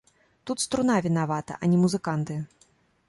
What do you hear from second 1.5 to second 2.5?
а не музыканты.